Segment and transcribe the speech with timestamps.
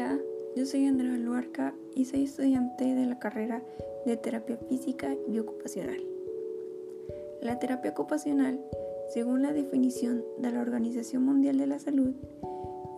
[0.00, 0.16] Hola,
[0.54, 3.64] yo soy Andrea Luarca y soy estudiante de la carrera
[4.06, 6.00] de terapia física y ocupacional.
[7.42, 8.60] La terapia ocupacional,
[9.12, 12.12] según la definición de la Organización Mundial de la Salud,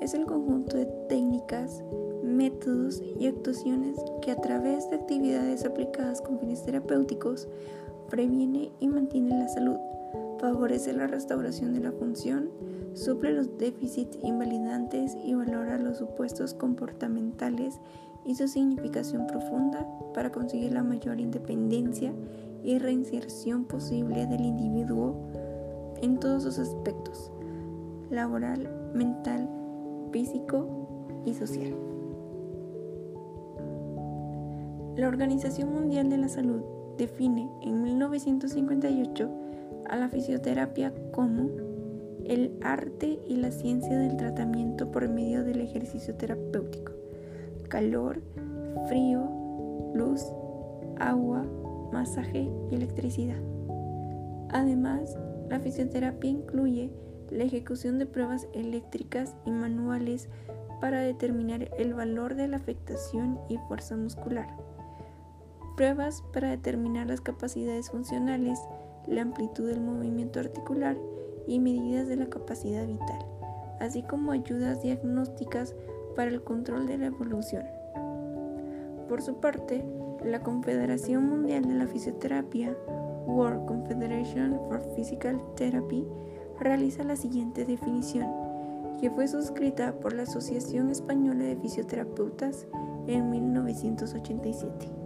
[0.03, 1.83] es el conjunto de técnicas,
[2.23, 7.49] métodos y actuaciones que a través de actividades aplicadas con fines terapéuticos
[8.11, 9.79] previene y mantiene la salud,
[10.41, 12.51] favorece la restauración de la función,
[12.95, 17.79] suple los déficits invalidantes y valora los supuestos comportamentales
[18.25, 22.13] y su significación profunda para conseguir la mayor independencia
[22.63, 25.15] y reinserción posible del individuo
[26.03, 27.31] en todos sus aspectos,
[28.11, 29.49] laboral, mental,
[30.11, 31.75] físico y social.
[34.97, 36.63] La Organización Mundial de la Salud
[36.99, 39.50] define en 1958
[39.91, 41.51] a la fisioterapia como
[42.25, 46.93] el arte y la ciencia del tratamiento por medio del ejercicio terapéutico.
[47.69, 48.23] Calor,
[48.87, 49.29] frío,
[49.95, 50.25] luz,
[50.99, 51.45] agua,
[51.93, 53.41] masaje y electricidad.
[54.51, 56.93] Además, la fisioterapia incluye
[57.31, 60.29] la ejecución de pruebas eléctricas y manuales
[60.81, 64.49] para determinar el valor de la afectación y fuerza muscular.
[65.77, 68.61] Pruebas para determinar las capacidades funcionales,
[69.11, 70.97] la amplitud del movimiento articular
[71.47, 73.27] y medidas de la capacidad vital,
[73.81, 75.75] así como ayudas diagnósticas
[76.15, 77.65] para el control de la evolución.
[79.09, 79.85] Por su parte,
[80.25, 82.77] la Confederación Mundial de la Fisioterapia,
[83.27, 86.07] World Confederation for Physical Therapy,
[86.61, 88.29] realiza la siguiente definición,
[89.01, 92.67] que fue suscrita por la Asociación Española de Fisioterapeutas
[93.07, 95.00] en 1987.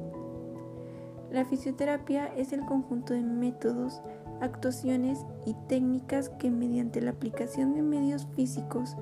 [1.35, 4.01] La fisioterapia es el conjunto de métodos,
[4.41, 8.97] actuaciones y técnicas que mediante la aplicación de medios físicos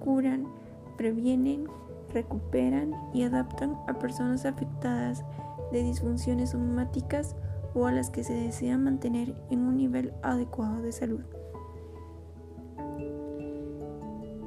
[0.00, 0.48] curan,
[0.96, 1.68] previenen,
[2.12, 5.24] recuperan y adaptan a personas afectadas
[5.70, 7.36] de disfunciones somáticas
[7.74, 11.22] o a las que se desea mantener en un nivel adecuado de salud.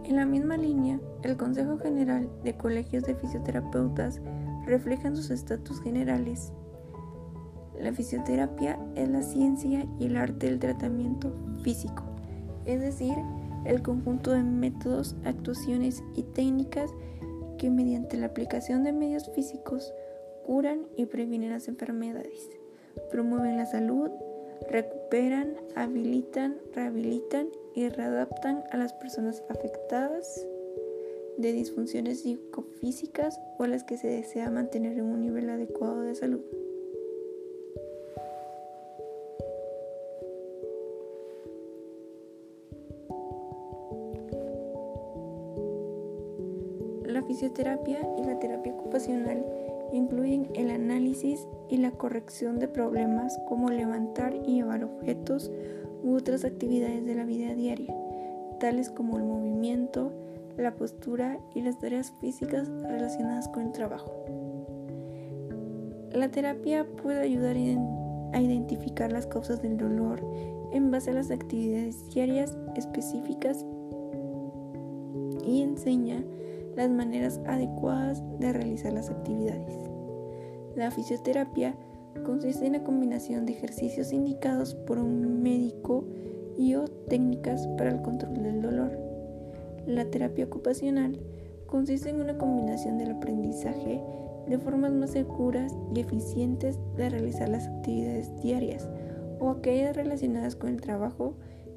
[0.03, 4.19] En la misma línea, el Consejo General de Colegios de Fisioterapeutas
[4.66, 6.51] refleja en sus estatus generales
[7.81, 11.33] la fisioterapia es la ciencia y el arte del tratamiento
[11.63, 12.03] físico,
[12.65, 13.15] es decir,
[13.65, 16.91] el conjunto de métodos, actuaciones y técnicas
[17.57, 19.93] que mediante la aplicación de medios físicos
[20.45, 22.49] curan y previenen las enfermedades,
[23.11, 24.09] promueven la salud,
[24.69, 30.45] recuperan, habilitan, rehabilitan y readaptan a las personas afectadas
[31.37, 36.15] de disfunciones psicofísicas o a las que se desea mantener en un nivel adecuado de
[36.15, 36.41] salud.
[47.06, 49.45] La fisioterapia y la terapia ocupacional
[49.94, 55.51] incluyen el análisis y la corrección de problemas como levantar y llevar objetos
[56.03, 57.94] u otras actividades de la vida diaria,
[58.59, 60.11] tales como el movimiento,
[60.57, 64.11] la postura y las tareas físicas relacionadas con el trabajo.
[66.13, 70.22] La terapia puede ayudar a identificar las causas del dolor
[70.72, 73.66] en base a las actividades diarias específicas
[75.45, 76.23] y enseña
[76.75, 79.77] las maneras adecuadas de realizar las actividades.
[80.75, 81.75] La fisioterapia
[82.25, 86.05] consiste en la combinación de ejercicios indicados por un médico
[86.57, 88.97] y o técnicas para el control del dolor.
[89.85, 91.19] La terapia ocupacional
[91.67, 94.01] consiste en una combinación del aprendizaje
[94.47, 98.89] de formas más seguras y eficientes de realizar las actividades diarias
[99.39, 101.35] o aquellas relacionadas con el trabajo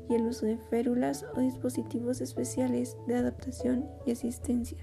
[0.09, 4.79] y el uso de férulas o dispositivos especiales de adaptación y asistencia.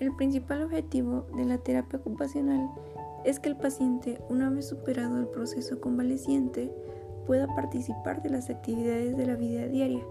[0.00, 2.70] El principal objetivo de la terapia ocupacional
[3.24, 6.70] es que el paciente, una vez superado el proceso convaleciente,
[7.26, 10.04] pueda participar de las actividades de la vida diaria,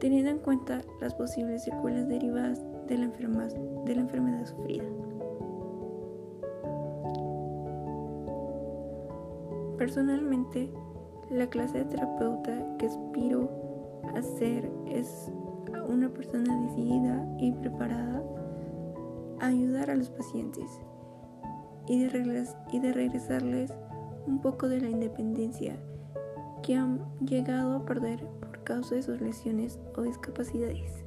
[0.00, 4.84] teniendo en cuenta las posibles secuelas derivadas de la, enfermedad sufrida.
[9.78, 10.70] Personalmente,
[11.32, 13.48] la clase de terapeuta que aspiro
[14.14, 15.32] a ser es
[15.88, 18.22] una persona decidida y preparada
[19.40, 20.70] a ayudar a los pacientes
[21.86, 23.72] y de, y de regresarles
[24.26, 25.76] un poco de la independencia
[26.62, 31.04] que han llegado a perder por causa de sus lesiones o discapacidades.